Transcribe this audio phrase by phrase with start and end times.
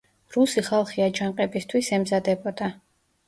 [0.35, 2.73] რუსი ხალხი აჯანყებისთვის ემზადებოდა.